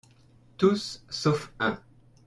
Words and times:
Tous, 0.57 1.05
sauf 1.11 1.53
un. 1.59 1.79